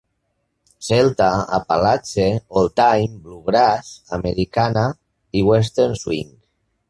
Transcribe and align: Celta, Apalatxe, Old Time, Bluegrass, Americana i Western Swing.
Celta, 0.85 1.27
Apalatxe, 1.57 2.25
Old 2.61 2.73
Time, 2.81 3.13
Bluegrass, 3.27 3.93
Americana 4.19 4.87
i 5.43 5.47
Western 5.51 5.97
Swing. 6.05 6.35